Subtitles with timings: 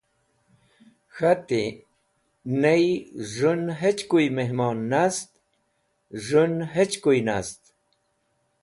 [1.15, 1.63] K̃hati:
[2.61, 2.85] Ney,
[3.31, 5.29] z̃hũn hechkuy mihmon nast,
[6.25, 7.61] z̃hũn hechkuy nast.